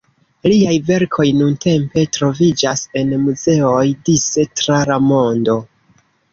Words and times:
Liaj 0.51 0.71
verkoj 0.87 1.25
nuntempe 1.41 2.07
troviĝas 2.17 2.83
en 3.03 3.13
muzeoj 3.27 3.85
dise 4.11 4.49
tra 4.63 4.83
la 4.93 5.01
mondo. 5.15 5.63